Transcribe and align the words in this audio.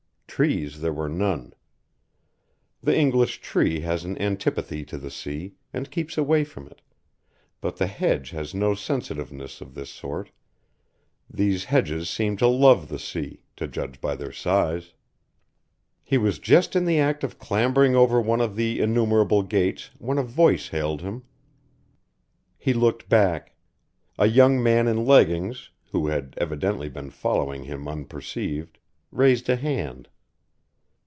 Trees 0.33 0.79
there 0.81 0.93
were 0.93 1.09
none. 1.09 1.53
The 2.81 2.97
English 2.97 3.41
tree 3.41 3.81
has 3.81 4.05
an 4.05 4.17
antipathy 4.19 4.83
to 4.85 4.97
the 4.97 5.11
sea, 5.11 5.53
and 5.71 5.91
keeps 5.91 6.17
away 6.17 6.45
from 6.45 6.65
it, 6.67 6.81
but 7.59 7.77
the 7.77 7.85
hedge 7.85 8.31
has 8.31 8.55
no 8.55 8.73
sensitiveness 8.73 9.59
of 9.61 9.75
this 9.75 9.91
sort. 9.91 10.31
These 11.29 11.65
hedges 11.65 12.09
seemed 12.09 12.39
to 12.39 12.47
love 12.47 12.87
the 12.87 12.97
sea, 12.97 13.43
to 13.57 13.67
judge 13.67 13.99
by 14.01 14.15
their 14.15 14.31
size. 14.31 14.93
He 16.01 16.17
was 16.17 16.39
just 16.39 16.75
in 16.77 16.85
the 16.85 16.97
act 16.97 17.23
of 17.23 17.37
clambering 17.37 17.95
over 17.95 18.19
one 18.19 18.41
of 18.41 18.55
the 18.55 18.79
innumerable 18.81 19.43
gates 19.43 19.91
when 19.99 20.17
a 20.17 20.23
voice 20.23 20.69
hailed 20.69 21.01
him. 21.01 21.23
He 22.57 22.73
looked 22.73 23.09
back. 23.09 23.53
A 24.17 24.27
young 24.27 24.63
man 24.63 24.87
in 24.87 25.05
leggings, 25.05 25.69
who 25.91 26.07
had 26.07 26.33
evidently 26.37 26.87
been 26.89 27.11
following 27.11 27.65
him 27.65 27.87
unperceived, 27.87 28.79
raised 29.11 29.47
a 29.49 29.57
hand. 29.57 30.07